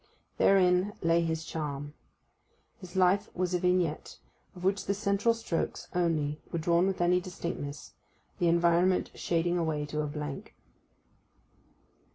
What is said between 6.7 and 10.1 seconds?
with any distinctness, the environment shading away to a